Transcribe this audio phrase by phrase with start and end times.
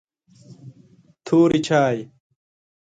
[1.25, 1.97] توري چای